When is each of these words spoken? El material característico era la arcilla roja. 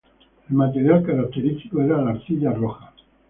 El 0.49 0.55
material 0.55 1.03
característico 1.05 1.79
era 1.79 2.01
la 2.01 2.09
arcilla 2.09 2.51
roja. 2.53 2.91